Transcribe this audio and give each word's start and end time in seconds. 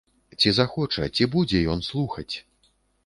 Ці 0.39 0.53
захоча, 0.59 1.05
ці 1.17 1.27
будзе 1.35 1.59
ён 1.75 1.85
слухаць? 1.89 2.35